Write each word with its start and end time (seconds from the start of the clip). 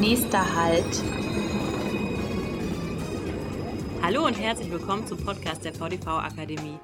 Nächster 0.00 0.54
Halt. 0.56 1.02
Hallo 4.02 4.26
und 4.26 4.34
herzlich 4.34 4.68
willkommen 4.70 5.06
zum 5.06 5.24
Podcast 5.24 5.64
der 5.64 5.72
VDV 5.72 6.08
Akademie. 6.08 6.78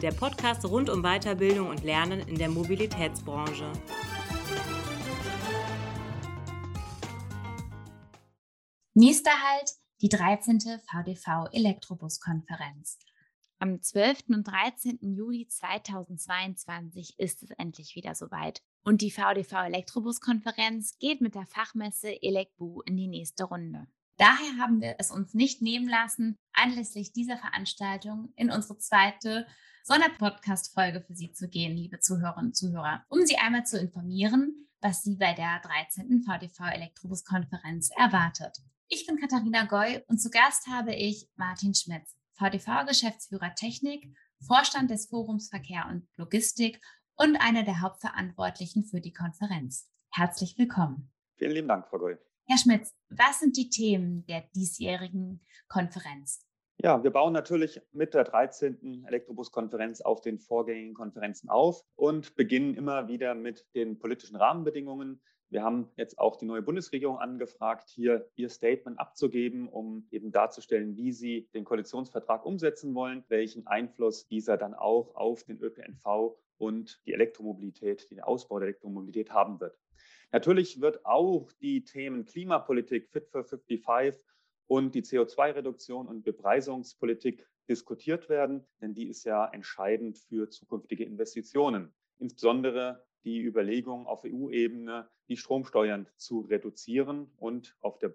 Der 0.00 0.12
Podcast 0.12 0.64
rund 0.64 0.88
um 0.88 1.02
Weiterbildung 1.02 1.68
und 1.68 1.84
Lernen 1.84 2.20
in 2.20 2.36
der 2.36 2.48
Mobilitätsbranche. 2.48 3.70
Nächster 8.94 9.30
Halt, 9.30 9.70
die 10.00 10.08
13. 10.08 10.60
VDV 10.60 11.48
Elektrobus-Konferenz. 11.52 12.98
Am 13.58 13.82
12. 13.82 14.24
und 14.28 14.44
13. 14.44 14.98
Juli 15.02 15.46
2022 15.48 17.18
ist 17.18 17.42
es 17.42 17.50
endlich 17.50 17.94
wieder 17.94 18.14
soweit. 18.14 18.62
Und 18.84 19.00
die 19.00 19.10
VDV 19.10 19.64
Elektrobus-Konferenz 19.64 20.98
geht 20.98 21.22
mit 21.22 21.34
der 21.34 21.46
Fachmesse 21.46 22.22
ElecBu 22.22 22.82
in 22.82 22.96
die 22.96 23.08
nächste 23.08 23.44
Runde. 23.44 23.86
Daher 24.18 24.58
haben 24.58 24.80
wir 24.80 24.96
es 24.98 25.10
uns 25.10 25.32
nicht 25.32 25.62
nehmen 25.62 25.88
lassen, 25.88 26.36
anlässlich 26.52 27.12
dieser 27.12 27.38
Veranstaltung 27.38 28.32
in 28.36 28.50
unsere 28.50 28.78
zweite 28.78 29.46
Sonderpodcast-Folge 29.84 31.00
für 31.00 31.14
Sie 31.14 31.32
zu 31.32 31.48
gehen, 31.48 31.74
liebe 31.74 31.98
Zuhörerinnen 31.98 32.50
und 32.50 32.56
Zuhörer, 32.56 33.04
um 33.08 33.24
Sie 33.24 33.36
einmal 33.36 33.66
zu 33.66 33.78
informieren, 33.78 34.68
was 34.80 35.02
Sie 35.02 35.16
bei 35.16 35.32
der 35.32 35.60
13. 35.60 36.22
VDV 36.22 36.60
Elektrobus-Konferenz 36.74 37.90
erwartet. 37.96 38.58
Ich 38.88 39.06
bin 39.06 39.18
Katharina 39.18 39.64
Goy 39.64 40.02
und 40.08 40.18
zu 40.18 40.28
Gast 40.28 40.66
habe 40.68 40.94
ich 40.94 41.28
Martin 41.36 41.74
Schmitz, 41.74 42.14
VDV-Geschäftsführer 42.34 43.54
Technik, 43.54 44.14
Vorstand 44.46 44.90
des 44.90 45.06
Forums 45.06 45.48
Verkehr 45.48 45.86
und 45.90 46.06
Logistik 46.16 46.80
und 47.16 47.36
einer 47.36 47.62
der 47.62 47.80
Hauptverantwortlichen 47.80 48.84
für 48.84 49.00
die 49.00 49.12
Konferenz. 49.12 49.88
Herzlich 50.10 50.58
willkommen. 50.58 51.12
Vielen 51.36 51.52
lieben 51.52 51.68
Dank, 51.68 51.86
Frau 51.86 51.98
Goy. 51.98 52.16
Herr 52.46 52.58
Schmitz, 52.58 52.92
was 53.08 53.40
sind 53.40 53.56
die 53.56 53.70
Themen 53.70 54.26
der 54.26 54.42
diesjährigen 54.54 55.40
Konferenz? 55.68 56.46
Ja, 56.78 57.02
wir 57.02 57.10
bauen 57.10 57.32
natürlich 57.32 57.80
mit 57.92 58.14
der 58.14 58.24
13. 58.24 59.04
Elektrobus-Konferenz 59.06 60.00
auf 60.00 60.20
den 60.20 60.38
vorgängigen 60.38 60.94
Konferenzen 60.94 61.48
auf 61.48 61.82
und 61.94 62.34
beginnen 62.34 62.74
immer 62.74 63.08
wieder 63.08 63.34
mit 63.34 63.64
den 63.74 63.98
politischen 63.98 64.36
Rahmenbedingungen. 64.36 65.22
Wir 65.48 65.62
haben 65.62 65.88
jetzt 65.96 66.18
auch 66.18 66.36
die 66.36 66.46
neue 66.46 66.62
Bundesregierung 66.62 67.18
angefragt, 67.18 67.88
hier 67.88 68.28
ihr 68.34 68.48
Statement 68.48 68.98
abzugeben, 68.98 69.68
um 69.68 70.06
eben 70.10 70.32
darzustellen, 70.32 70.96
wie 70.96 71.12
sie 71.12 71.48
den 71.54 71.64
Koalitionsvertrag 71.64 72.44
umsetzen 72.44 72.94
wollen, 72.94 73.24
welchen 73.28 73.66
Einfluss 73.66 74.26
dieser 74.26 74.56
dann 74.56 74.74
auch 74.74 75.14
auf 75.14 75.44
den 75.44 75.60
ÖPNV 75.60 76.36
und 76.58 77.00
die 77.06 77.12
Elektromobilität, 77.12 78.10
den 78.10 78.20
Ausbau 78.20 78.58
der 78.58 78.68
Elektromobilität 78.68 79.30
haben 79.30 79.60
wird. 79.60 79.78
Natürlich 80.32 80.80
wird 80.80 81.04
auch 81.06 81.52
die 81.60 81.84
Themen 81.84 82.24
Klimapolitik, 82.24 83.08
Fit 83.08 83.28
for 83.28 83.44
55 83.44 84.24
und 84.66 84.94
die 84.94 85.02
CO2-Reduktion 85.02 86.08
und 86.08 86.24
Bepreisungspolitik 86.24 87.46
diskutiert 87.68 88.28
werden, 88.28 88.66
denn 88.80 88.94
die 88.94 89.08
ist 89.08 89.24
ja 89.24 89.46
entscheidend 89.46 90.18
für 90.18 90.50
zukünftige 90.50 91.04
Investitionen. 91.04 91.94
Insbesondere 92.18 93.04
die 93.24 93.40
Überlegung 93.40 94.06
auf 94.06 94.24
EU-Ebene, 94.24 95.08
die 95.28 95.36
Stromsteuern 95.36 96.08
zu 96.16 96.40
reduzieren 96.40 97.30
und 97.38 97.76
auf 97.80 97.98
der 97.98 98.08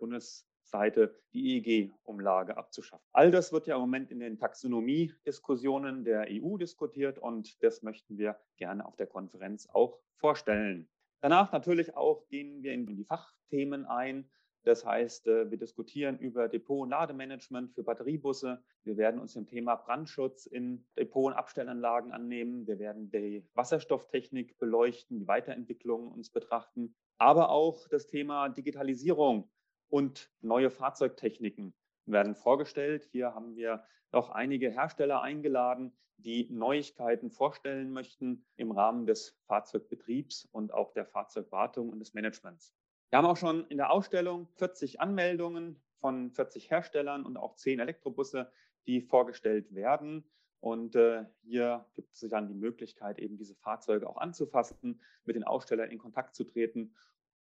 Bundesseite 0.70 1.16
die 1.34 1.58
EEG-Umlage 1.58 2.58
abzuschaffen. 2.58 3.06
All 3.12 3.32
das 3.32 3.52
wird 3.52 3.68
ja 3.68 3.76
im 3.76 3.82
Moment 3.82 4.12
in 4.12 4.20
den 4.20 4.38
Taxonomie-Diskussionen 4.38 6.04
der 6.04 6.28
EU 6.30 6.58
diskutiert 6.58 7.18
und 7.18 7.62
das 7.64 7.82
möchten 7.82 8.18
wir 8.18 8.38
gerne 8.58 8.86
auf 8.86 8.96
der 8.96 9.08
Konferenz 9.08 9.68
auch 9.72 10.00
vorstellen. 10.16 10.88
Danach 11.22 11.52
natürlich 11.52 11.96
auch 11.96 12.28
gehen 12.28 12.62
wir 12.64 12.74
in 12.74 12.86
die 12.86 13.04
Fachthemen 13.04 13.86
ein. 13.86 14.30
Das 14.64 14.86
heißt, 14.86 15.28
äh, 15.28 15.50
wir 15.50 15.58
diskutieren 15.58 16.20
über 16.20 16.48
Depot- 16.48 16.84
und 16.84 16.90
Lademanagement 16.90 17.74
für 17.74 17.84
Batteriebusse. 17.84 18.62
Wir 18.84 18.98
werden 18.98 19.20
uns 19.20 19.34
dem 19.34 19.48
Thema 19.48 19.76
Brandschutz 19.76 20.46
in 20.46 20.86
Depot- 20.98 21.28
und 21.28 21.34
Abstellanlagen 21.34 22.12
annehmen. 22.12 22.68
Wir 22.68 22.78
werden 22.78 23.10
die 23.10 23.48
Wasserstofftechnik 23.54 24.58
beleuchten, 24.60 25.20
die 25.20 25.28
Weiterentwicklung 25.28 26.12
uns 26.12 26.30
betrachten, 26.30 26.96
aber 27.18 27.50
auch 27.50 27.88
das 27.88 28.08
Thema 28.08 28.50
Digitalisierung 28.50 29.50
und 29.90 30.32
neue 30.42 30.70
Fahrzeugtechniken 30.70 31.74
werden 32.06 32.36
vorgestellt. 32.36 33.08
Hier 33.12 33.34
haben 33.34 33.56
wir 33.56 33.84
noch 34.12 34.30
einige 34.30 34.70
Hersteller 34.72 35.22
eingeladen, 35.22 35.94
die 36.18 36.48
Neuigkeiten 36.52 37.30
vorstellen 37.32 37.92
möchten 37.92 38.46
im 38.56 38.72
Rahmen 38.72 39.06
des 39.06 39.40
Fahrzeugbetriebs 39.48 40.46
und 40.52 40.74
auch 40.74 40.92
der 40.92 41.06
Fahrzeugwartung 41.06 41.90
und 41.90 42.00
des 42.00 42.14
Managements. 42.14 42.74
Wir 43.10 43.18
haben 43.18 43.26
auch 43.26 43.38
schon 43.38 43.66
in 43.68 43.78
der 43.78 43.92
Ausstellung 43.92 44.48
40 44.56 45.00
Anmeldungen 45.02 45.82
von 46.00 46.32
40 46.32 46.70
Herstellern 46.70 47.26
und 47.26 47.38
auch 47.38 47.56
10 47.56 47.80
Elektrobusse, 47.80 48.52
die 48.86 49.02
vorgestellt 49.02 49.74
werden. 49.74 50.30
Und 50.62 50.96
äh, 50.96 51.26
hier 51.42 51.86
gibt 51.96 52.14
es 52.14 52.20
dann 52.30 52.50
die 52.50 52.54
Möglichkeit, 52.54 53.18
eben 53.18 53.38
diese 53.38 53.56
Fahrzeuge 53.56 54.10
auch 54.10 54.18
anzufassen, 54.18 55.02
mit 55.24 55.38
den 55.38 55.46
Ausstellern 55.46 55.90
in 55.90 56.00
Kontakt 56.00 56.36
zu 56.36 56.44
treten, 56.44 56.94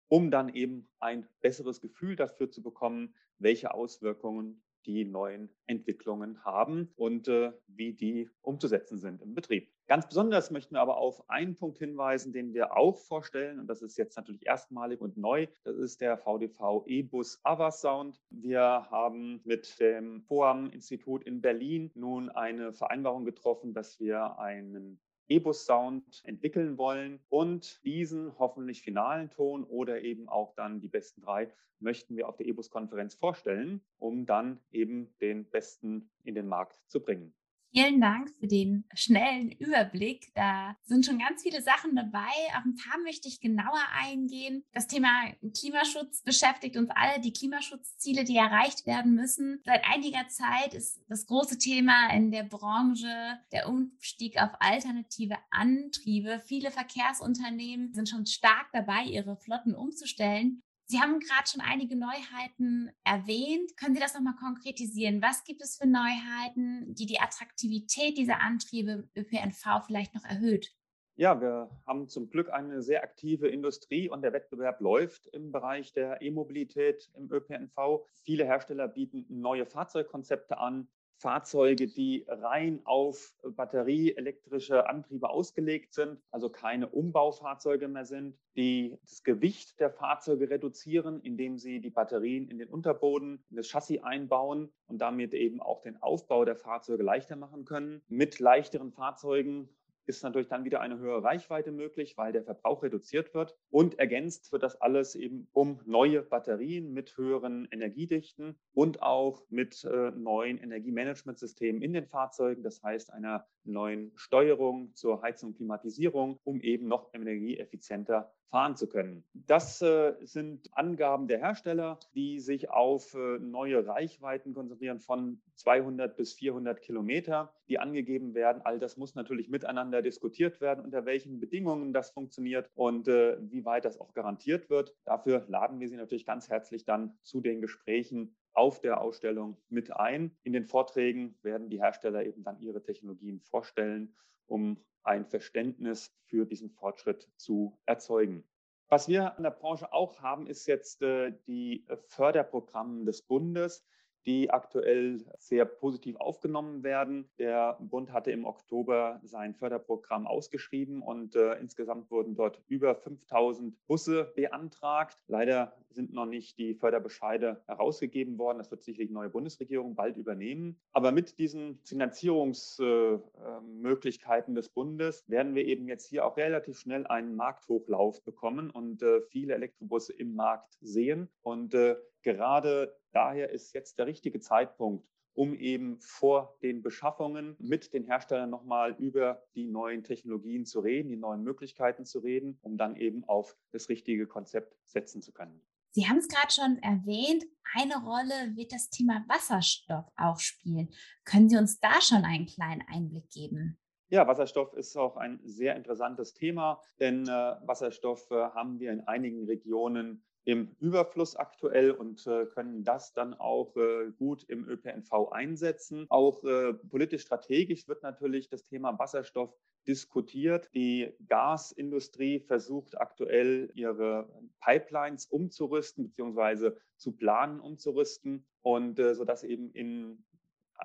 um 0.08 0.30
dann 0.30 0.48
eben 0.48 0.88
ein 0.98 1.28
besseres 1.40 1.80
Gefühl 1.80 2.16
dafür 2.16 2.50
zu 2.50 2.62
bekommen, 2.62 3.14
welche 3.38 3.74
Auswirkungen 3.74 4.62
die 4.86 5.04
neuen 5.04 5.50
Entwicklungen 5.66 6.44
haben 6.44 6.90
und 6.96 7.28
äh, 7.28 7.52
wie 7.66 7.92
die 7.92 8.30
umzusetzen 8.40 8.98
sind 8.98 9.20
im 9.22 9.34
Betrieb. 9.34 9.70
Ganz 9.86 10.06
besonders 10.06 10.50
möchten 10.50 10.74
wir 10.74 10.80
aber 10.80 10.96
auf 10.98 11.28
einen 11.28 11.56
Punkt 11.56 11.78
hinweisen, 11.78 12.32
den 12.32 12.52
wir 12.52 12.76
auch 12.76 12.98
vorstellen, 12.98 13.58
und 13.58 13.66
das 13.66 13.82
ist 13.82 13.96
jetzt 13.98 14.16
natürlich 14.16 14.46
erstmalig 14.46 15.00
und 15.00 15.16
neu. 15.16 15.46
Das 15.64 15.76
ist 15.76 16.00
der 16.00 16.16
VDV 16.16 16.84
E-Bus 16.86 17.40
Avas 17.42 17.80
Sound. 17.80 18.20
Wir 18.30 18.62
haben 18.90 19.40
mit 19.44 19.78
dem 19.80 20.22
FOAM-Institut 20.22 21.24
in 21.24 21.40
Berlin 21.40 21.90
nun 21.94 22.30
eine 22.30 22.72
Vereinbarung 22.72 23.24
getroffen, 23.24 23.74
dass 23.74 23.98
wir 23.98 24.38
einen 24.38 25.00
E-Bus-Sound 25.28 26.22
entwickeln 26.24 26.78
wollen 26.78 27.20
und 27.28 27.84
diesen 27.84 28.38
hoffentlich 28.38 28.82
finalen 28.82 29.30
Ton 29.30 29.64
oder 29.64 30.00
eben 30.02 30.28
auch 30.28 30.54
dann 30.54 30.80
die 30.80 30.88
besten 30.88 31.20
drei 31.20 31.52
möchten 31.80 32.16
wir 32.16 32.28
auf 32.28 32.36
der 32.36 32.46
E-Bus-Konferenz 32.46 33.14
vorstellen, 33.14 33.80
um 33.98 34.26
dann 34.26 34.60
eben 34.72 35.14
den 35.20 35.44
besten 35.44 36.10
in 36.24 36.34
den 36.34 36.48
Markt 36.48 36.78
zu 36.88 37.00
bringen. 37.00 37.32
Vielen 37.70 38.00
Dank 38.00 38.30
für 38.40 38.46
den 38.46 38.84
schnellen 38.94 39.50
Überblick. 39.50 40.32
Da 40.34 40.76
sind 40.84 41.04
schon 41.04 41.18
ganz 41.18 41.42
viele 41.42 41.60
Sachen 41.60 41.94
dabei. 41.94 42.32
Auf 42.56 42.64
ein 42.64 42.76
paar 42.76 42.98
möchte 43.02 43.28
ich 43.28 43.40
genauer 43.40 43.82
eingehen. 43.94 44.64
Das 44.72 44.86
Thema 44.86 45.10
Klimaschutz 45.54 46.22
beschäftigt 46.22 46.76
uns 46.76 46.88
alle, 46.94 47.20
die 47.20 47.32
Klimaschutzziele, 47.32 48.24
die 48.24 48.36
erreicht 48.36 48.86
werden 48.86 49.14
müssen. 49.14 49.60
Seit 49.64 49.84
einiger 49.84 50.26
Zeit 50.28 50.72
ist 50.72 51.02
das 51.08 51.26
große 51.26 51.58
Thema 51.58 52.10
in 52.14 52.30
der 52.30 52.44
Branche 52.44 53.38
der 53.52 53.68
Umstieg 53.68 54.40
auf 54.40 54.50
alternative 54.60 55.36
Antriebe. 55.50 56.40
Viele 56.46 56.70
Verkehrsunternehmen 56.70 57.92
sind 57.92 58.08
schon 58.08 58.24
stark 58.24 58.68
dabei, 58.72 59.04
ihre 59.04 59.36
Flotten 59.36 59.74
umzustellen. 59.74 60.62
Sie 60.90 61.00
haben 61.00 61.20
gerade 61.20 61.46
schon 61.46 61.60
einige 61.60 61.96
Neuheiten 61.96 62.90
erwähnt. 63.04 63.76
Können 63.76 63.94
Sie 63.94 64.00
das 64.00 64.14
nochmal 64.14 64.36
konkretisieren? 64.36 65.20
Was 65.20 65.44
gibt 65.44 65.60
es 65.60 65.76
für 65.76 65.86
Neuheiten, 65.86 66.94
die 66.94 67.04
die 67.04 67.20
Attraktivität 67.20 68.16
dieser 68.16 68.40
Antriebe 68.40 69.06
ÖPNV 69.14 69.84
vielleicht 69.86 70.14
noch 70.14 70.24
erhöht? 70.24 70.74
Ja, 71.16 71.42
wir 71.42 71.68
haben 71.86 72.08
zum 72.08 72.30
Glück 72.30 72.50
eine 72.50 72.80
sehr 72.80 73.02
aktive 73.02 73.48
Industrie 73.48 74.08
und 74.08 74.22
der 74.22 74.32
Wettbewerb 74.32 74.80
läuft 74.80 75.26
im 75.26 75.52
Bereich 75.52 75.92
der 75.92 76.22
E-Mobilität 76.22 77.10
im 77.14 77.30
ÖPNV. 77.30 78.06
Viele 78.22 78.46
Hersteller 78.46 78.88
bieten 78.88 79.26
neue 79.28 79.66
Fahrzeugkonzepte 79.66 80.56
an, 80.56 80.88
Fahrzeuge, 81.18 81.88
die 81.88 82.24
rein 82.28 82.80
auf 82.84 83.34
batterieelektrische 83.42 84.88
Antriebe 84.88 85.28
ausgelegt 85.28 85.92
sind, 85.92 86.20
also 86.30 86.48
keine 86.48 86.88
Umbaufahrzeuge 86.88 87.88
mehr 87.88 88.04
sind, 88.04 88.38
die 88.56 88.96
das 89.02 89.24
Gewicht 89.24 89.80
der 89.80 89.90
Fahrzeuge 89.90 90.48
reduzieren, 90.48 91.20
indem 91.20 91.58
sie 91.58 91.80
die 91.80 91.90
Batterien 91.90 92.48
in 92.48 92.58
den 92.58 92.68
Unterboden, 92.68 93.44
in 93.50 93.56
das 93.56 93.68
Chassis 93.68 94.02
einbauen 94.02 94.70
und 94.86 94.98
damit 94.98 95.34
eben 95.34 95.60
auch 95.60 95.82
den 95.82 96.00
Aufbau 96.00 96.44
der 96.44 96.56
Fahrzeuge 96.56 97.02
leichter 97.02 97.36
machen 97.36 97.64
können. 97.64 98.00
Mit 98.08 98.38
leichteren 98.38 98.92
Fahrzeugen 98.92 99.68
ist 100.08 100.22
natürlich 100.22 100.48
dann 100.48 100.64
wieder 100.64 100.80
eine 100.80 100.98
höhere 100.98 101.22
Reichweite 101.22 101.70
möglich, 101.70 102.16
weil 102.16 102.32
der 102.32 102.42
Verbrauch 102.42 102.82
reduziert 102.82 103.34
wird. 103.34 103.54
Und 103.70 103.98
ergänzt 103.98 104.50
wird 104.52 104.62
das 104.62 104.80
alles 104.80 105.14
eben 105.14 105.48
um 105.52 105.80
neue 105.84 106.22
Batterien 106.22 106.92
mit 106.92 107.16
höheren 107.16 107.68
Energiedichten 107.70 108.58
und 108.72 109.02
auch 109.02 109.42
mit 109.50 109.84
äh, 109.84 110.10
neuen 110.12 110.58
Energiemanagementsystemen 110.58 111.82
in 111.82 111.92
den 111.92 112.06
Fahrzeugen. 112.06 112.62
Das 112.62 112.82
heißt 112.82 113.12
einer 113.12 113.46
neuen 113.64 114.12
Steuerung 114.16 114.94
zur 114.94 115.22
Heizung 115.22 115.50
und 115.50 115.56
Klimatisierung, 115.56 116.40
um 116.44 116.60
eben 116.62 116.88
noch 116.88 117.12
energieeffizienter 117.12 118.32
fahren 118.50 118.76
zu 118.76 118.88
können. 118.88 119.24
Das 119.34 119.82
äh, 119.82 120.14
sind 120.22 120.70
Angaben 120.72 121.28
der 121.28 121.38
Hersteller, 121.38 121.98
die 122.14 122.40
sich 122.40 122.70
auf 122.70 123.14
äh, 123.14 123.38
neue 123.38 123.86
Reichweiten 123.86 124.54
konzentrieren 124.54 125.00
von 125.00 125.40
200 125.56 126.16
bis 126.16 126.32
400 126.34 126.80
Kilometer, 126.80 127.52
die 127.68 127.78
angegeben 127.78 128.34
werden. 128.34 128.62
All 128.64 128.78
das 128.78 128.96
muss 128.96 129.14
natürlich 129.14 129.48
miteinander 129.48 129.97
miteinander 129.98 130.02
diskutiert 130.02 130.60
werden, 130.60 130.84
unter 130.84 131.04
welchen 131.04 131.40
Bedingungen 131.40 131.92
das 131.92 132.10
funktioniert 132.10 132.70
und 132.74 133.08
äh, 133.08 133.36
wie 133.40 133.64
weit 133.64 133.84
das 133.84 133.98
auch 133.98 134.14
garantiert 134.14 134.70
wird. 134.70 134.94
Dafür 135.04 135.44
laden 135.48 135.80
wir 135.80 135.88
Sie 135.88 135.96
natürlich 135.96 136.26
ganz 136.26 136.48
herzlich 136.48 136.84
dann 136.84 137.18
zu 137.22 137.40
den 137.40 137.60
Gesprächen 137.60 138.36
auf 138.52 138.80
der 138.80 139.00
Ausstellung 139.00 139.56
mit 139.68 139.94
ein. 139.94 140.36
In 140.42 140.52
den 140.52 140.64
Vorträgen 140.64 141.36
werden 141.42 141.68
die 141.68 141.80
Hersteller 141.80 142.24
eben 142.24 142.42
dann 142.42 142.60
ihre 142.60 142.82
Technologien 142.82 143.40
vorstellen, 143.40 144.14
um 144.46 144.78
ein 145.02 145.26
Verständnis 145.26 146.12
für 146.26 146.44
diesen 146.44 146.70
Fortschritt 146.70 147.28
zu 147.36 147.78
erzeugen. 147.86 148.44
Was 148.90 149.08
wir 149.08 149.34
in 149.36 149.42
der 149.42 149.50
Branche 149.50 149.92
auch 149.92 150.20
haben, 150.20 150.46
ist 150.46 150.66
jetzt 150.66 151.02
äh, 151.02 151.32
die 151.46 151.84
Förderprogramme 152.06 153.04
des 153.04 153.22
Bundes 153.22 153.84
die 154.28 154.50
aktuell 154.50 155.24
sehr 155.38 155.64
positiv 155.64 156.16
aufgenommen 156.16 156.82
werden. 156.82 157.30
Der 157.38 157.78
Bund 157.80 158.12
hatte 158.12 158.30
im 158.30 158.44
Oktober 158.44 159.22
sein 159.24 159.54
Förderprogramm 159.54 160.26
ausgeschrieben 160.26 161.00
und 161.00 161.34
äh, 161.34 161.54
insgesamt 161.54 162.10
wurden 162.10 162.34
dort 162.34 162.60
über 162.68 162.94
5000 162.94 163.74
Busse 163.86 164.30
beantragt. 164.36 165.16
Leider 165.28 165.72
sind 165.88 166.12
noch 166.12 166.26
nicht 166.26 166.58
die 166.58 166.74
Förderbescheide 166.74 167.62
herausgegeben 167.66 168.36
worden. 168.36 168.58
Das 168.58 168.70
wird 168.70 168.82
sicherlich 168.82 169.08
die 169.08 169.14
neue 169.14 169.30
Bundesregierung 169.30 169.94
bald 169.94 170.18
übernehmen. 170.18 170.78
Aber 170.92 171.10
mit 171.10 171.38
diesen 171.38 171.78
Finanzierungsmöglichkeiten 171.84 174.54
äh, 174.54 174.56
des 174.56 174.68
Bundes 174.68 175.24
werden 175.26 175.54
wir 175.54 175.64
eben 175.64 175.88
jetzt 175.88 176.06
hier 176.06 176.26
auch 176.26 176.36
relativ 176.36 176.78
schnell 176.78 177.06
einen 177.06 177.34
Markthochlauf 177.34 178.22
bekommen 178.24 178.68
und 178.68 179.02
äh, 179.02 179.22
viele 179.22 179.54
Elektrobusse 179.54 180.12
im 180.12 180.34
Markt 180.34 180.76
sehen. 180.82 181.30
Und 181.40 181.72
äh, 181.72 181.96
gerade 182.22 182.96
daher 183.12 183.50
ist 183.50 183.74
jetzt 183.74 183.98
der 183.98 184.06
richtige 184.06 184.17
Zeitpunkt, 184.40 185.06
um 185.34 185.54
eben 185.54 186.00
vor 186.00 186.58
den 186.62 186.82
Beschaffungen 186.82 187.56
mit 187.58 187.92
den 187.94 188.04
Herstellern 188.04 188.50
nochmal 188.50 188.96
über 188.98 189.42
die 189.54 189.66
neuen 189.66 190.02
Technologien 190.02 190.66
zu 190.66 190.80
reden, 190.80 191.08
die 191.08 191.16
neuen 191.16 191.42
Möglichkeiten 191.42 192.04
zu 192.04 192.18
reden, 192.18 192.58
um 192.62 192.76
dann 192.76 192.96
eben 192.96 193.24
auf 193.24 193.56
das 193.70 193.88
richtige 193.88 194.26
Konzept 194.26 194.76
setzen 194.84 195.22
zu 195.22 195.32
können. 195.32 195.62
Sie 195.90 196.08
haben 196.08 196.18
es 196.18 196.28
gerade 196.28 196.52
schon 196.52 196.78
erwähnt, 196.82 197.44
eine 197.74 197.96
Rolle 197.96 198.56
wird 198.56 198.72
das 198.72 198.90
Thema 198.90 199.24
Wasserstoff 199.28 200.06
auch 200.16 200.38
spielen. 200.38 200.90
Können 201.24 201.48
Sie 201.48 201.56
uns 201.56 201.80
da 201.80 202.00
schon 202.00 202.24
einen 202.24 202.46
kleinen 202.46 202.82
Einblick 202.88 203.30
geben? 203.30 203.78
Ja, 204.10 204.26
Wasserstoff 204.26 204.72
ist 204.72 204.96
auch 204.96 205.16
ein 205.16 205.38
sehr 205.44 205.76
interessantes 205.76 206.32
Thema, 206.32 206.80
denn 206.98 207.24
äh, 207.24 207.28
Wasserstoff 207.28 208.30
äh, 208.30 208.34
haben 208.34 208.80
wir 208.80 208.90
in 208.90 209.02
einigen 209.02 209.44
Regionen 209.44 210.24
im 210.48 210.74
Überfluss 210.80 211.36
aktuell 211.36 211.90
und 211.90 212.26
äh, 212.26 212.46
können 212.46 212.82
das 212.82 213.12
dann 213.12 213.34
auch 213.34 213.76
äh, 213.76 214.10
gut 214.16 214.44
im 214.44 214.66
ÖPNV 214.66 215.30
einsetzen. 215.30 216.06
Auch 216.08 216.42
äh, 216.42 216.72
politisch 216.72 217.20
strategisch 217.20 217.86
wird 217.86 218.02
natürlich 218.02 218.48
das 218.48 218.64
Thema 218.64 218.98
Wasserstoff 218.98 219.54
diskutiert. 219.86 220.70
Die 220.72 221.12
Gasindustrie 221.28 222.40
versucht 222.40 222.98
aktuell 222.98 223.70
ihre 223.74 224.26
Pipelines 224.64 225.26
umzurüsten 225.26 226.08
bzw. 226.08 226.70
zu 226.96 227.12
planen 227.12 227.60
umzurüsten 227.60 228.46
und 228.62 228.96
sodass 228.96 229.44
eben 229.44 229.70
in 229.72 230.24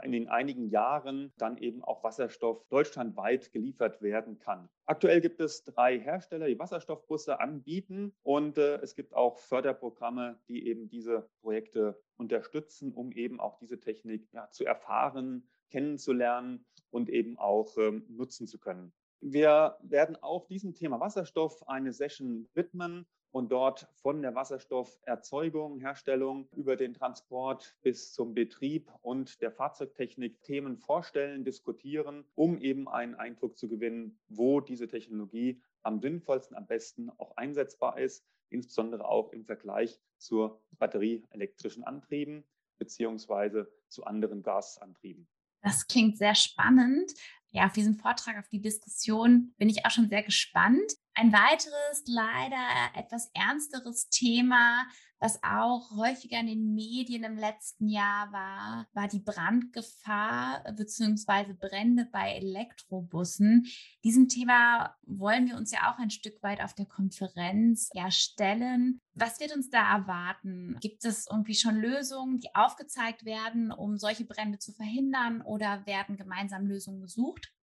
in 0.01 0.11
den 0.11 0.27
einigen 0.27 0.69
Jahren 0.69 1.31
dann 1.37 1.57
eben 1.57 1.83
auch 1.83 2.03
Wasserstoff 2.03 2.65
deutschlandweit 2.69 3.51
geliefert 3.51 4.01
werden 4.01 4.39
kann. 4.39 4.69
Aktuell 4.85 5.21
gibt 5.21 5.39
es 5.39 5.63
drei 5.63 5.99
Hersteller, 5.99 6.47
die 6.47 6.57
Wasserstoffbusse 6.57 7.39
anbieten 7.39 8.13
und 8.23 8.57
äh, 8.57 8.77
es 8.81 8.95
gibt 8.95 9.13
auch 9.13 9.37
Förderprogramme, 9.37 10.39
die 10.47 10.67
eben 10.67 10.89
diese 10.89 11.29
Projekte 11.41 12.01
unterstützen, 12.17 12.93
um 12.93 13.11
eben 13.11 13.39
auch 13.39 13.57
diese 13.59 13.79
Technik 13.79 14.27
ja, 14.33 14.49
zu 14.49 14.65
erfahren, 14.65 15.47
kennenzulernen 15.69 16.65
und 16.89 17.09
eben 17.09 17.37
auch 17.37 17.77
ähm, 17.77 18.05
nutzen 18.09 18.47
zu 18.47 18.59
können. 18.59 18.93
Wir 19.21 19.77
werden 19.81 20.17
auch 20.21 20.47
diesem 20.47 20.73
Thema 20.73 20.99
Wasserstoff 20.99 21.67
eine 21.67 21.93
Session 21.93 22.49
widmen 22.53 23.05
und 23.33 23.51
dort 23.51 23.87
von 23.95 24.21
der 24.21 24.35
Wasserstofferzeugung, 24.35 25.79
Herstellung 25.79 26.47
über 26.55 26.75
den 26.75 26.93
Transport 26.93 27.75
bis 27.81 28.13
zum 28.13 28.35
Betrieb 28.35 28.91
und 29.01 29.41
der 29.41 29.51
Fahrzeugtechnik 29.51 30.43
Themen 30.43 30.77
vorstellen, 30.77 31.43
diskutieren, 31.43 32.25
um 32.35 32.59
eben 32.59 32.87
einen 32.87 33.15
Eindruck 33.15 33.57
zu 33.57 33.67
gewinnen, 33.67 34.19
wo 34.29 34.61
diese 34.61 34.87
Technologie 34.87 35.59
am 35.81 35.99
sinnvollsten, 35.99 36.55
am 36.55 36.67
besten 36.67 37.09
auch 37.17 37.35
einsetzbar 37.35 37.97
ist, 37.97 38.23
insbesondere 38.49 39.03
auch 39.03 39.33
im 39.33 39.45
Vergleich 39.45 39.99
zur 40.17 40.61
batterieelektrischen 40.77 41.83
Antrieben 41.83 42.43
beziehungsweise 42.77 43.71
zu 43.89 44.05
anderen 44.05 44.43
Gasantrieben. 44.43 45.27
Das 45.63 45.87
klingt 45.87 46.19
sehr 46.19 46.35
spannend. 46.35 47.11
Ja, 47.49 47.65
auf 47.65 47.73
diesen 47.73 47.95
Vortrag, 47.95 48.37
auf 48.37 48.49
die 48.49 48.61
Diskussion 48.61 49.53
bin 49.57 49.69
ich 49.69 49.85
auch 49.85 49.91
schon 49.91 50.09
sehr 50.09 50.21
gespannt. 50.21 50.97
Ein 51.15 51.31
weiteres, 51.31 52.03
leider 52.07 52.57
etwas 52.95 53.29
ernsteres 53.35 54.09
Thema, 54.09 54.87
was 55.19 55.39
auch 55.43 55.91
häufiger 55.95 56.39
in 56.39 56.47
den 56.47 56.73
Medien 56.73 57.23
im 57.23 57.37
letzten 57.37 57.87
Jahr 57.87 58.31
war, 58.31 58.87
war 58.93 59.07
die 59.07 59.19
Brandgefahr 59.19 60.63
bzw. 60.75 61.53
Brände 61.53 62.09
bei 62.11 62.33
Elektrobussen. 62.33 63.67
Diesem 64.03 64.27
Thema 64.27 64.97
wollen 65.03 65.47
wir 65.47 65.55
uns 65.55 65.71
ja 65.71 65.93
auch 65.93 65.99
ein 65.99 66.09
Stück 66.09 66.41
weit 66.41 66.61
auf 66.61 66.73
der 66.73 66.87
Konferenz 66.87 67.89
ja 67.93 68.09
stellen. 68.09 68.99
Was 69.13 69.39
wird 69.39 69.55
uns 69.55 69.69
da 69.69 69.97
erwarten? 69.97 70.77
Gibt 70.81 71.05
es 71.05 71.27
irgendwie 71.29 71.55
schon 71.55 71.75
Lösungen, 71.75 72.39
die 72.39 72.53
aufgezeigt 72.55 73.23
werden, 73.23 73.71
um 73.71 73.97
solche 73.97 74.25
Brände 74.25 74.57
zu 74.57 74.73
verhindern 74.73 75.41
oder 75.43 75.85
werden 75.85 76.17
gemeinsam 76.17 76.65
Lösungen 76.65 77.01
gesucht? 77.01 77.53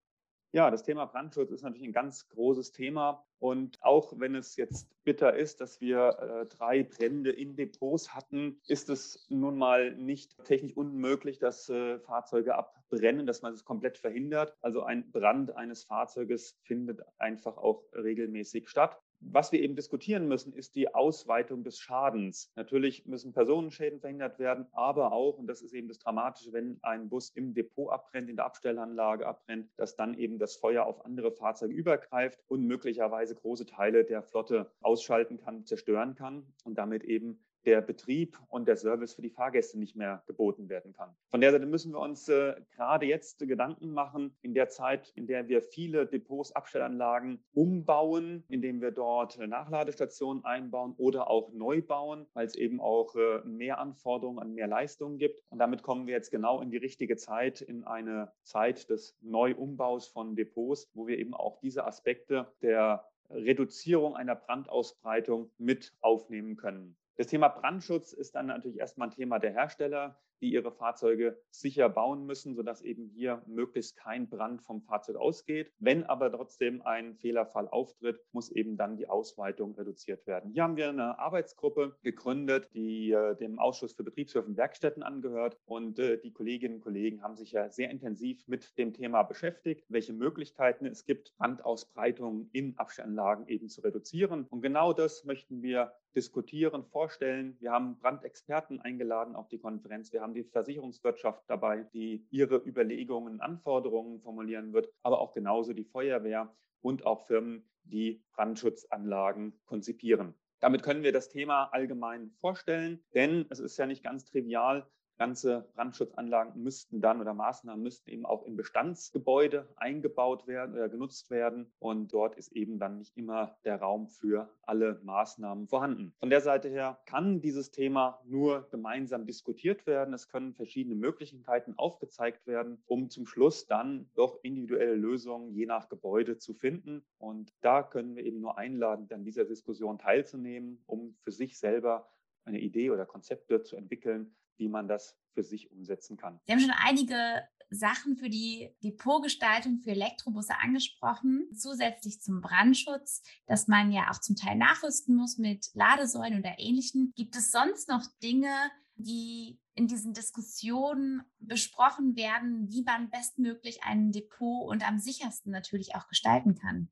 Ja, 0.53 0.69
das 0.69 0.83
Thema 0.83 1.05
Brandschutz 1.05 1.49
ist 1.51 1.61
natürlich 1.61 1.87
ein 1.87 1.93
ganz 1.93 2.27
großes 2.27 2.73
Thema. 2.73 3.25
Und 3.39 3.81
auch 3.81 4.13
wenn 4.17 4.35
es 4.35 4.57
jetzt 4.57 4.89
bitter 5.05 5.33
ist, 5.33 5.61
dass 5.61 5.79
wir 5.79 6.19
äh, 6.19 6.45
drei 6.45 6.83
Brände 6.83 7.31
in 7.31 7.55
Depots 7.55 8.13
hatten, 8.13 8.59
ist 8.67 8.89
es 8.89 9.25
nun 9.29 9.57
mal 9.57 9.95
nicht 9.95 10.43
technisch 10.43 10.75
unmöglich, 10.75 11.39
dass 11.39 11.69
äh, 11.69 11.99
Fahrzeuge 11.99 12.55
abbrennen, 12.55 13.25
dass 13.25 13.41
man 13.41 13.53
es 13.53 13.63
komplett 13.63 13.97
verhindert. 13.97 14.53
Also 14.61 14.83
ein 14.83 15.09
Brand 15.11 15.55
eines 15.55 15.85
Fahrzeuges 15.85 16.59
findet 16.63 17.01
einfach 17.17 17.55
auch 17.57 17.85
regelmäßig 17.93 18.67
statt. 18.67 19.01
Was 19.23 19.51
wir 19.51 19.61
eben 19.61 19.75
diskutieren 19.75 20.27
müssen, 20.27 20.51
ist 20.51 20.75
die 20.75 20.93
Ausweitung 20.95 21.63
des 21.63 21.79
Schadens. 21.79 22.51
Natürlich 22.55 23.05
müssen 23.05 23.33
Personenschäden 23.33 23.99
verhindert 23.99 24.39
werden, 24.39 24.65
aber 24.71 25.13
auch, 25.13 25.37
und 25.37 25.45
das 25.45 25.61
ist 25.61 25.73
eben 25.73 25.87
das 25.87 25.99
Dramatische, 25.99 26.51
wenn 26.53 26.79
ein 26.81 27.07
Bus 27.07 27.29
im 27.29 27.53
Depot 27.53 27.91
abbrennt, 27.91 28.29
in 28.29 28.35
der 28.35 28.45
Abstellanlage 28.45 29.27
abbrennt, 29.27 29.69
dass 29.77 29.95
dann 29.95 30.15
eben 30.15 30.39
das 30.39 30.55
Feuer 30.55 30.85
auf 30.85 31.05
andere 31.05 31.31
Fahrzeuge 31.31 31.73
übergreift 31.73 32.39
und 32.47 32.65
möglicherweise 32.65 33.35
große 33.35 33.67
Teile 33.67 34.03
der 34.03 34.23
Flotte 34.23 34.71
ausschalten 34.81 35.37
kann, 35.37 35.65
zerstören 35.65 36.15
kann 36.15 36.43
und 36.63 36.79
damit 36.79 37.03
eben 37.03 37.39
der 37.65 37.81
Betrieb 37.81 38.37
und 38.49 38.67
der 38.67 38.75
Service 38.75 39.13
für 39.13 39.21
die 39.21 39.29
Fahrgäste 39.29 39.77
nicht 39.77 39.95
mehr 39.95 40.23
geboten 40.27 40.69
werden 40.69 40.93
kann. 40.93 41.15
Von 41.29 41.41
der 41.41 41.51
Seite 41.51 41.65
müssen 41.65 41.91
wir 41.93 41.99
uns 41.99 42.27
äh, 42.29 42.55
gerade 42.75 43.05
jetzt 43.05 43.39
Gedanken 43.39 43.91
machen, 43.91 44.35
in 44.41 44.53
der 44.53 44.69
Zeit, 44.69 45.11
in 45.15 45.27
der 45.27 45.47
wir 45.47 45.61
viele 45.61 46.05
Depots, 46.05 46.51
Abstellanlagen 46.51 47.43
umbauen, 47.53 48.43
indem 48.49 48.81
wir 48.81 48.91
dort 48.91 49.37
Nachladestationen 49.37 50.43
einbauen 50.43 50.93
oder 50.97 51.29
auch 51.29 51.51
neu 51.53 51.81
bauen, 51.81 52.27
weil 52.33 52.45
es 52.45 52.55
eben 52.55 52.79
auch 52.81 53.15
äh, 53.15 53.39
mehr 53.45 53.79
Anforderungen 53.79 54.39
an 54.39 54.53
mehr 54.53 54.67
Leistungen 54.67 55.17
gibt. 55.17 55.41
Und 55.49 55.59
damit 55.59 55.83
kommen 55.83 56.07
wir 56.07 56.13
jetzt 56.13 56.31
genau 56.31 56.61
in 56.61 56.71
die 56.71 56.77
richtige 56.77 57.17
Zeit, 57.17 57.61
in 57.61 57.83
eine 57.83 58.31
Zeit 58.43 58.89
des 58.89 59.17
Neuumbaus 59.21 60.07
von 60.07 60.35
Depots, 60.35 60.89
wo 60.93 61.07
wir 61.07 61.17
eben 61.17 61.33
auch 61.33 61.59
diese 61.59 61.85
Aspekte 61.85 62.47
der 62.61 63.05
Reduzierung 63.29 64.15
einer 64.15 64.35
Brandausbreitung 64.35 65.51
mit 65.57 65.93
aufnehmen 66.01 66.57
können. 66.57 66.97
Das 67.17 67.27
Thema 67.27 67.49
Brandschutz 67.49 68.13
ist 68.13 68.35
dann 68.35 68.47
natürlich 68.47 68.77
erstmal 68.79 69.09
ein 69.09 69.15
Thema 69.15 69.39
der 69.39 69.51
Hersteller 69.51 70.19
die 70.41 70.51
ihre 70.53 70.71
Fahrzeuge 70.71 71.37
sicher 71.49 71.89
bauen 71.89 72.25
müssen, 72.25 72.55
sodass 72.55 72.81
eben 72.81 73.07
hier 73.07 73.41
möglichst 73.47 73.95
kein 73.95 74.27
Brand 74.27 74.61
vom 74.61 74.81
Fahrzeug 74.81 75.15
ausgeht. 75.15 75.71
Wenn 75.79 76.03
aber 76.03 76.31
trotzdem 76.31 76.81
ein 76.81 77.15
Fehlerfall 77.15 77.67
auftritt, 77.67 78.19
muss 78.31 78.49
eben 78.49 78.77
dann 78.77 78.97
die 78.97 79.07
Ausweitung 79.07 79.75
reduziert 79.75 80.25
werden. 80.27 80.51
Hier 80.51 80.63
haben 80.63 80.77
wir 80.77 80.89
eine 80.89 81.19
Arbeitsgruppe 81.19 81.95
gegründet, 82.03 82.69
die 82.73 83.11
äh, 83.11 83.35
dem 83.35 83.59
Ausschuss 83.59 83.93
für 83.93 84.03
Betriebshöfe 84.03 84.47
und 84.47 84.57
Werkstätten 84.57 85.03
angehört. 85.03 85.57
Und 85.65 85.99
äh, 85.99 86.19
die 86.19 86.31
Kolleginnen 86.31 86.75
und 86.75 86.81
Kollegen 86.81 87.21
haben 87.21 87.35
sich 87.35 87.51
ja 87.51 87.69
sehr 87.69 87.89
intensiv 87.89 88.47
mit 88.47 88.77
dem 88.77 88.93
Thema 88.93 89.23
beschäftigt, 89.23 89.85
welche 89.89 90.13
Möglichkeiten 90.13 90.85
es 90.85 91.05
gibt, 91.05 91.35
Brandausbreitungen 91.37 92.49
in 92.51 92.77
Abstellanlagen 92.77 93.47
eben 93.47 93.69
zu 93.69 93.81
reduzieren. 93.81 94.45
Und 94.49 94.61
genau 94.61 94.93
das 94.93 95.23
möchten 95.23 95.61
wir 95.61 95.93
diskutieren, 96.15 96.83
vorstellen. 96.83 97.55
Wir 97.59 97.71
haben 97.71 97.97
Brandexperten 97.99 98.81
eingeladen 98.81 99.35
auf 99.35 99.47
die 99.47 99.59
Konferenz. 99.59 100.11
Wir 100.11 100.21
haben 100.21 100.30
die 100.33 100.43
Versicherungswirtschaft 100.43 101.43
dabei, 101.47 101.83
die 101.93 102.25
ihre 102.29 102.57
Überlegungen, 102.57 103.41
Anforderungen 103.41 104.21
formulieren 104.21 104.73
wird, 104.73 104.89
aber 105.03 105.19
auch 105.19 105.33
genauso 105.33 105.73
die 105.73 105.85
Feuerwehr 105.85 106.55
und 106.81 107.05
auch 107.05 107.25
Firmen, 107.27 107.69
die 107.83 108.23
Brandschutzanlagen 108.33 109.59
konzipieren. 109.65 110.35
Damit 110.59 110.83
können 110.83 111.03
wir 111.03 111.11
das 111.11 111.29
Thema 111.29 111.65
allgemein 111.71 112.31
vorstellen, 112.39 113.03
denn 113.15 113.45
es 113.49 113.59
ist 113.59 113.77
ja 113.77 113.87
nicht 113.87 114.03
ganz 114.03 114.25
trivial, 114.25 114.87
Ganze 115.21 115.69
Brandschutzanlagen 115.75 116.63
müssten 116.63 116.99
dann 116.99 117.21
oder 117.21 117.35
Maßnahmen 117.35 117.83
müssten 117.83 118.09
eben 118.09 118.25
auch 118.25 118.43
in 118.43 118.55
Bestandsgebäude 118.55 119.67
eingebaut 119.75 120.47
werden 120.47 120.73
oder 120.73 120.89
genutzt 120.89 121.29
werden. 121.29 121.71
Und 121.77 122.11
dort 122.11 122.37
ist 122.37 122.51
eben 122.53 122.79
dann 122.79 122.97
nicht 122.97 123.15
immer 123.15 123.55
der 123.63 123.79
Raum 123.79 124.07
für 124.07 124.49
alle 124.63 124.99
Maßnahmen 125.03 125.67
vorhanden. 125.67 126.11
Von 126.17 126.31
der 126.31 126.41
Seite 126.41 126.69
her 126.69 126.97
kann 127.05 127.39
dieses 127.39 127.69
Thema 127.69 128.19
nur 128.25 128.67
gemeinsam 128.71 129.27
diskutiert 129.27 129.85
werden. 129.85 130.15
Es 130.15 130.27
können 130.27 130.55
verschiedene 130.55 130.95
Möglichkeiten 130.95 131.75
aufgezeigt 131.77 132.47
werden, 132.47 132.81
um 132.87 133.11
zum 133.11 133.27
Schluss 133.27 133.67
dann 133.67 134.09
doch 134.15 134.39
individuelle 134.41 134.95
Lösungen 134.95 135.53
je 135.53 135.67
nach 135.67 135.87
Gebäude 135.87 136.39
zu 136.39 136.55
finden. 136.55 137.05
Und 137.19 137.53
da 137.61 137.83
können 137.83 138.15
wir 138.15 138.25
eben 138.25 138.41
nur 138.41 138.57
einladen, 138.57 139.07
an 139.11 139.23
dieser 139.23 139.45
Diskussion 139.45 139.99
teilzunehmen, 139.99 140.81
um 140.87 141.15
für 141.21 141.31
sich 141.31 141.59
selber 141.59 142.09
eine 142.45 142.59
Idee 142.59 142.89
oder 142.91 143.05
Konzepte 143.05 143.63
zu 143.63 143.75
entwickeln, 143.75 144.35
wie 144.57 144.67
man 144.67 144.87
das 144.87 145.17
für 145.33 145.43
sich 145.43 145.71
umsetzen 145.71 146.17
kann. 146.17 146.39
Sie 146.45 146.51
haben 146.51 146.59
schon 146.59 146.71
einige 146.71 147.43
Sachen 147.71 148.17
für 148.17 148.29
die 148.29 148.75
Depotgestaltung 148.83 149.79
für 149.79 149.91
Elektrobusse 149.91 150.53
angesprochen, 150.61 151.47
zusätzlich 151.55 152.21
zum 152.21 152.41
Brandschutz, 152.41 153.23
dass 153.47 153.67
man 153.67 153.91
ja 153.91 154.11
auch 154.11 154.19
zum 154.19 154.35
Teil 154.35 154.57
nachrüsten 154.57 155.15
muss 155.15 155.37
mit 155.37 155.69
Ladesäulen 155.73 156.39
oder 156.39 156.55
ähnlichen. 156.57 157.13
Gibt 157.15 157.35
es 157.37 157.51
sonst 157.51 157.87
noch 157.87 158.03
Dinge, 158.21 158.53
die 158.95 159.57
in 159.73 159.87
diesen 159.87 160.13
Diskussionen 160.13 161.23
besprochen 161.39 162.17
werden, 162.17 162.69
wie 162.69 162.83
man 162.83 163.09
bestmöglich 163.09 163.83
ein 163.83 164.11
Depot 164.11 164.69
und 164.69 164.87
am 164.87 164.99
sichersten 164.99 165.51
natürlich 165.51 165.95
auch 165.95 166.07
gestalten 166.09 166.55
kann? 166.55 166.91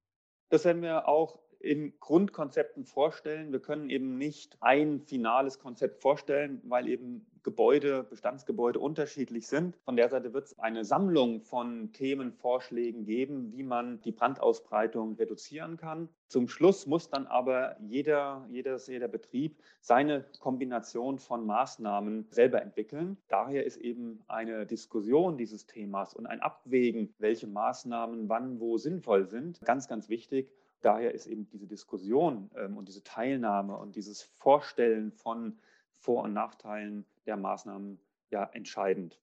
Das 0.49 0.63
werden 0.63 0.81
wir 0.81 1.07
auch 1.07 1.39
in 1.59 1.93
Grundkonzepten 1.99 2.85
vorstellen. 2.85 3.51
Wir 3.51 3.59
können 3.59 3.89
eben 3.89 4.17
nicht 4.17 4.57
ein 4.61 5.01
finales 5.01 5.59
Konzept 5.59 6.01
vorstellen, 6.01 6.61
weil 6.63 6.87
eben 6.87 7.25
Gebäude, 7.43 8.03
Bestandsgebäude 8.03 8.79
unterschiedlich 8.79 9.47
sind. 9.47 9.77
Von 9.83 9.95
der 9.95 10.09
Seite 10.09 10.33
wird 10.33 10.45
es 10.45 10.59
eine 10.59 10.83
Sammlung 10.83 11.41
von 11.41 11.91
Themenvorschlägen 11.93 13.05
geben, 13.05 13.51
wie 13.53 13.63
man 13.63 14.01
die 14.01 14.11
Brandausbreitung 14.11 15.15
reduzieren 15.15 15.77
kann. 15.77 16.09
Zum 16.27 16.47
Schluss 16.47 16.85
muss 16.85 17.09
dann 17.09 17.27
aber 17.27 17.77
jeder, 17.81 18.45
jedes, 18.49 18.87
jeder 18.87 19.07
Betrieb 19.07 19.57
seine 19.81 20.25
Kombination 20.39 21.17
von 21.17 21.45
Maßnahmen 21.45 22.27
selber 22.29 22.61
entwickeln. 22.61 23.17
Daher 23.29 23.65
ist 23.65 23.77
eben 23.77 24.21
eine 24.27 24.65
Diskussion 24.65 25.37
dieses 25.37 25.65
Themas 25.65 26.13
und 26.13 26.27
ein 26.27 26.41
Abwägen, 26.41 27.13
welche 27.19 27.47
Maßnahmen 27.47 28.29
wann 28.29 28.59
wo 28.59 28.77
sinnvoll 28.77 29.27
sind, 29.27 29.61
ganz, 29.61 29.87
ganz 29.87 30.09
wichtig. 30.09 30.51
Daher 30.81 31.13
ist 31.13 31.27
eben 31.27 31.47
diese 31.49 31.67
Diskussion 31.67 32.49
ähm, 32.55 32.77
und 32.77 32.87
diese 32.87 33.03
Teilnahme 33.03 33.77
und 33.77 33.95
dieses 33.95 34.21
Vorstellen 34.21 35.11
von 35.11 35.59
Vor- 35.97 36.23
und 36.23 36.33
Nachteilen 36.33 37.05
der 37.25 37.35
Maßnahmen 37.35 37.99
ja 38.29 38.45
entscheidend. 38.53 39.19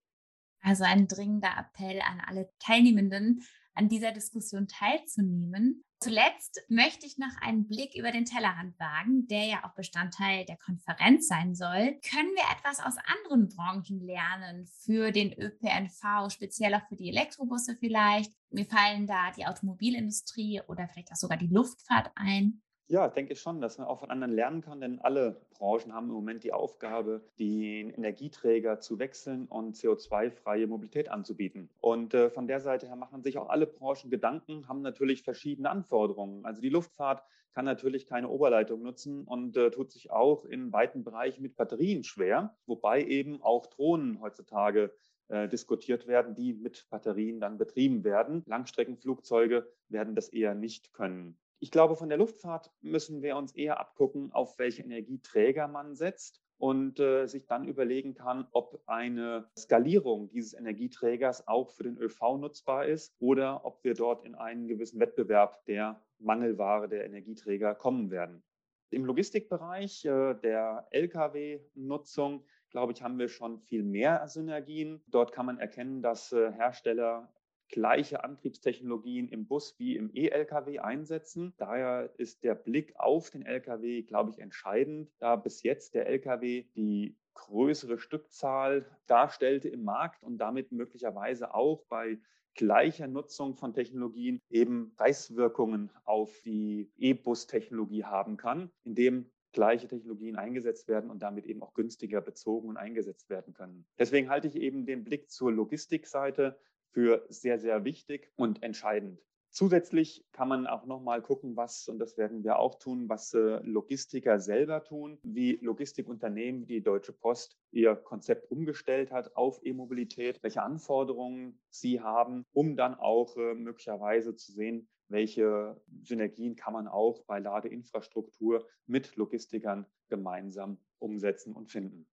Also 0.60 0.84
ein 0.84 1.08
dringender 1.08 1.52
Appell 1.56 2.00
an 2.00 2.20
alle 2.26 2.50
Teilnehmenden, 2.58 3.42
an 3.74 3.88
dieser 3.88 4.12
Diskussion 4.12 4.68
teilzunehmen. 4.68 5.84
Zuletzt 5.98 6.60
möchte 6.68 7.06
ich 7.06 7.16
noch 7.16 7.34
einen 7.40 7.66
Blick 7.66 7.94
über 7.96 8.12
den 8.12 8.26
Tellerrand 8.26 8.78
wagen, 8.78 9.26
der 9.28 9.44
ja 9.46 9.64
auch 9.64 9.74
Bestandteil 9.74 10.44
der 10.44 10.58
Konferenz 10.58 11.26
sein 11.26 11.54
soll. 11.54 11.98
Können 12.10 12.34
wir 12.34 12.44
etwas 12.56 12.80
aus 12.80 12.96
anderen 13.06 13.48
Branchen 13.48 14.00
lernen 14.00 14.66
für 14.66 15.10
den 15.10 15.32
ÖPNV, 15.32 16.30
speziell 16.30 16.74
auch 16.74 16.86
für 16.88 16.96
die 16.96 17.08
Elektrobusse 17.08 17.76
vielleicht? 17.80 18.30
Mir 18.50 18.66
fallen 18.66 19.06
da 19.06 19.30
die 19.30 19.46
Automobilindustrie 19.46 20.60
oder 20.68 20.86
vielleicht 20.86 21.12
auch 21.12 21.16
sogar 21.16 21.38
die 21.38 21.48
Luftfahrt 21.48 22.10
ein. 22.14 22.62
Ja, 22.88 23.08
denke 23.08 23.32
ich 23.32 23.40
schon, 23.40 23.60
dass 23.60 23.78
man 23.78 23.88
auch 23.88 23.98
von 23.98 24.12
anderen 24.12 24.32
lernen 24.32 24.60
kann, 24.60 24.80
denn 24.80 25.00
alle 25.00 25.40
Branchen 25.58 25.92
haben 25.92 26.06
im 26.06 26.14
Moment 26.14 26.44
die 26.44 26.52
Aufgabe, 26.52 27.20
den 27.36 27.90
Energieträger 27.90 28.78
zu 28.78 29.00
wechseln 29.00 29.46
und 29.46 29.74
CO2-freie 29.74 30.68
Mobilität 30.68 31.08
anzubieten. 31.08 31.68
Und 31.80 32.14
äh, 32.14 32.30
von 32.30 32.46
der 32.46 32.60
Seite 32.60 32.86
her 32.86 32.94
machen 32.94 33.24
sich 33.24 33.38
auch 33.38 33.48
alle 33.48 33.66
Branchen 33.66 34.08
Gedanken, 34.08 34.68
haben 34.68 34.82
natürlich 34.82 35.24
verschiedene 35.24 35.68
Anforderungen. 35.68 36.44
Also 36.44 36.62
die 36.62 36.68
Luftfahrt 36.68 37.24
kann 37.54 37.64
natürlich 37.64 38.06
keine 38.06 38.28
Oberleitung 38.28 38.82
nutzen 38.82 39.24
und 39.24 39.56
äh, 39.56 39.72
tut 39.72 39.90
sich 39.90 40.12
auch 40.12 40.44
in 40.44 40.72
weiten 40.72 41.02
Bereichen 41.02 41.42
mit 41.42 41.56
Batterien 41.56 42.04
schwer, 42.04 42.56
wobei 42.66 43.02
eben 43.02 43.42
auch 43.42 43.66
Drohnen 43.66 44.20
heutzutage 44.20 44.94
äh, 45.26 45.48
diskutiert 45.48 46.06
werden, 46.06 46.36
die 46.36 46.54
mit 46.54 46.86
Batterien 46.88 47.40
dann 47.40 47.58
betrieben 47.58 48.04
werden. 48.04 48.44
Langstreckenflugzeuge 48.46 49.66
werden 49.88 50.14
das 50.14 50.28
eher 50.28 50.54
nicht 50.54 50.92
können. 50.92 51.36
Ich 51.58 51.70
glaube, 51.70 51.96
von 51.96 52.08
der 52.08 52.18
Luftfahrt 52.18 52.70
müssen 52.82 53.22
wir 53.22 53.36
uns 53.36 53.52
eher 53.52 53.80
abgucken, 53.80 54.30
auf 54.32 54.58
welche 54.58 54.82
Energieträger 54.82 55.68
man 55.68 55.94
setzt 55.94 56.42
und 56.58 57.00
äh, 57.00 57.26
sich 57.26 57.46
dann 57.46 57.66
überlegen 57.66 58.14
kann, 58.14 58.46
ob 58.52 58.82
eine 58.86 59.48
Skalierung 59.58 60.28
dieses 60.28 60.54
Energieträgers 60.54 61.48
auch 61.48 61.70
für 61.70 61.84
den 61.84 61.98
ÖV 61.98 62.38
nutzbar 62.38 62.86
ist 62.86 63.14
oder 63.18 63.64
ob 63.64 63.82
wir 63.84 63.94
dort 63.94 64.24
in 64.24 64.34
einen 64.34 64.68
gewissen 64.68 65.00
Wettbewerb 65.00 65.64
der 65.66 66.00
Mangelware 66.18 66.88
der 66.88 67.04
Energieträger 67.04 67.74
kommen 67.74 68.10
werden. 68.10 68.42
Im 68.90 69.04
Logistikbereich 69.04 70.04
äh, 70.04 70.34
der 70.34 70.86
Lkw-Nutzung, 70.90 72.44
glaube 72.70 72.92
ich, 72.92 73.02
haben 73.02 73.18
wir 73.18 73.28
schon 73.28 73.60
viel 73.60 73.82
mehr 73.82 74.26
Synergien. 74.28 75.02
Dort 75.08 75.32
kann 75.32 75.46
man 75.46 75.58
erkennen, 75.58 76.02
dass 76.02 76.32
äh, 76.32 76.52
Hersteller 76.52 77.32
gleiche 77.68 78.24
Antriebstechnologien 78.24 79.28
im 79.28 79.46
Bus 79.46 79.74
wie 79.78 79.96
im 79.96 80.10
E-Lkw 80.14 80.78
einsetzen. 80.78 81.54
Daher 81.56 82.12
ist 82.16 82.44
der 82.44 82.54
Blick 82.54 82.94
auf 82.96 83.30
den 83.30 83.42
Lkw, 83.42 84.02
glaube 84.02 84.30
ich, 84.30 84.38
entscheidend, 84.38 85.10
da 85.18 85.36
bis 85.36 85.62
jetzt 85.62 85.94
der 85.94 86.06
Lkw 86.06 86.64
die 86.74 87.16
größere 87.34 87.98
Stückzahl 87.98 88.86
darstellte 89.06 89.68
im 89.68 89.84
Markt 89.84 90.22
und 90.22 90.38
damit 90.38 90.72
möglicherweise 90.72 91.54
auch 91.54 91.84
bei 91.88 92.18
gleicher 92.54 93.06
Nutzung 93.06 93.54
von 93.54 93.74
Technologien 93.74 94.40
eben 94.48 94.94
Preiswirkungen 94.96 95.90
auf 96.04 96.40
die 96.40 96.90
E-Bus-Technologie 96.96 98.04
haben 98.04 98.38
kann, 98.38 98.70
indem 98.84 99.30
gleiche 99.52 99.88
Technologien 99.88 100.36
eingesetzt 100.36 100.88
werden 100.88 101.10
und 101.10 101.20
damit 101.20 101.46
eben 101.46 101.62
auch 101.62 101.74
günstiger 101.74 102.20
bezogen 102.20 102.68
und 102.68 102.76
eingesetzt 102.76 103.30
werden 103.30 103.54
können. 103.54 103.86
Deswegen 103.98 104.28
halte 104.28 104.48
ich 104.48 104.56
eben 104.56 104.86
den 104.86 105.04
Blick 105.04 105.30
zur 105.30 105.52
Logistikseite 105.52 106.58
für 106.96 107.26
sehr, 107.28 107.58
sehr 107.58 107.84
wichtig 107.84 108.32
und 108.36 108.62
entscheidend. 108.62 109.20
Zusätzlich 109.50 110.24
kann 110.32 110.48
man 110.48 110.66
auch 110.66 110.86
noch 110.86 111.02
mal 111.02 111.20
gucken, 111.20 111.54
was, 111.54 111.88
und 111.88 111.98
das 111.98 112.16
werden 112.16 112.42
wir 112.42 112.58
auch 112.58 112.76
tun, 112.76 113.06
was 113.10 113.34
äh, 113.34 113.60
Logistiker 113.64 114.40
selber 114.40 114.82
tun, 114.82 115.18
wie 115.22 115.58
Logistikunternehmen 115.60 116.62
wie 116.68 116.76
die 116.76 116.82
Deutsche 116.82 117.12
Post 117.12 117.58
ihr 117.70 117.96
Konzept 117.96 118.50
umgestellt 118.50 119.12
hat 119.12 119.36
auf 119.36 119.60
E-Mobilität, 119.62 120.42
welche 120.42 120.62
Anforderungen 120.62 121.60
sie 121.68 122.00
haben, 122.00 122.46
um 122.54 122.76
dann 122.76 122.94
auch 122.94 123.36
äh, 123.36 123.52
möglicherweise 123.52 124.34
zu 124.34 124.52
sehen, 124.52 124.88
welche 125.08 125.78
Synergien 126.02 126.56
kann 126.56 126.72
man 126.72 126.88
auch 126.88 127.26
bei 127.26 127.40
Ladeinfrastruktur 127.40 128.66
mit 128.86 129.16
Logistikern 129.16 129.84
gemeinsam 130.08 130.78
umsetzen 130.98 131.52
und 131.52 131.70
finden. 131.70 132.08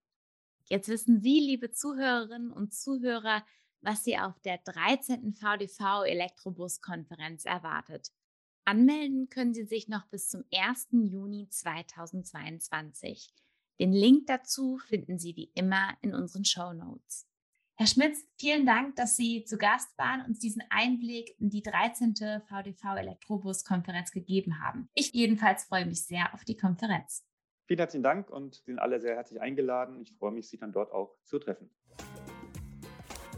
Jetzt 0.66 0.90
wissen 0.90 1.22
Sie, 1.22 1.40
liebe 1.40 1.72
Zuhörerinnen 1.72 2.52
und 2.52 2.74
Zuhörer, 2.74 3.46
was 3.84 4.04
Sie 4.04 4.18
auf 4.18 4.40
der 4.42 4.58
13. 4.60 5.36
VDV 5.36 6.04
Elektrobus-Konferenz 6.06 7.46
erwartet. 7.46 8.12
Anmelden 8.66 9.30
können 9.30 9.54
Sie 9.54 9.66
sich 9.66 9.90
noch 9.90 10.08
bis 10.08 10.30
zum 10.30 10.44
1. 10.54 10.88
Juni 10.92 11.50
2022. 11.50 13.34
Den 13.80 13.92
Link 13.92 14.28
dazu 14.28 14.78
finden 14.78 15.20
Sie 15.20 15.36
wie 15.36 15.52
immer 15.54 15.98
in 16.02 16.16
unseren 16.16 16.46
Show 16.46 16.72
Notes. 16.74 17.28
Herr 17.76 17.88
Schmitz, 17.88 18.24
vielen 18.38 18.66
Dank, 18.66 18.96
dass 18.96 19.18
Sie 19.18 19.44
zu 19.44 19.58
Gast 19.58 19.98
waren 19.98 20.22
und 20.22 20.28
uns 20.28 20.40
diesen 20.40 20.64
Einblick 20.70 21.36
in 21.40 21.50
die 21.50 21.64
13. 21.64 22.14
VDV 22.16 22.96
Elektrobus-Konferenz 22.98 24.12
gegeben 24.12 24.64
haben. 24.64 24.90
Ich 24.94 25.12
jedenfalls 25.12 25.66
freue 25.66 25.86
mich 25.86 26.06
sehr 26.06 26.34
auf 26.34 26.46
die 26.46 26.56
Konferenz. 26.56 27.26
Vielen 27.66 27.80
herzlichen 27.80 28.04
Dank 28.04 28.30
und 28.30 28.56
Sie 28.56 28.72
sind 28.72 28.80
alle 28.80 29.00
sehr 29.02 29.16
herzlich 29.16 29.42
eingeladen. 29.42 30.00
Ich 30.02 30.14
freue 30.14 30.32
mich, 30.32 30.48
Sie 30.48 30.58
dann 30.58 30.72
dort 30.72 30.92
auch 30.92 31.18
zu 31.24 31.40
treffen. 31.40 31.70